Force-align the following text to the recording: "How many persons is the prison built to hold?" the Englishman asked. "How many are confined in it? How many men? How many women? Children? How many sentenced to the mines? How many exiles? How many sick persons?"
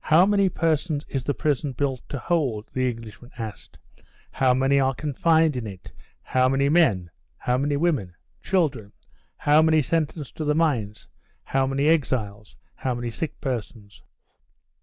"How 0.00 0.26
many 0.26 0.50
persons 0.50 1.06
is 1.08 1.24
the 1.24 1.32
prison 1.32 1.72
built 1.72 2.06
to 2.10 2.18
hold?" 2.18 2.68
the 2.74 2.90
Englishman 2.90 3.30
asked. 3.38 3.78
"How 4.30 4.52
many 4.52 4.78
are 4.78 4.94
confined 4.94 5.56
in 5.56 5.66
it? 5.66 5.90
How 6.20 6.50
many 6.50 6.68
men? 6.68 7.10
How 7.38 7.56
many 7.56 7.78
women? 7.78 8.14
Children? 8.42 8.92
How 9.38 9.62
many 9.62 9.80
sentenced 9.80 10.36
to 10.36 10.44
the 10.44 10.54
mines? 10.54 11.08
How 11.44 11.66
many 11.66 11.86
exiles? 11.86 12.58
How 12.74 12.94
many 12.94 13.08
sick 13.08 13.40
persons?" 13.40 14.02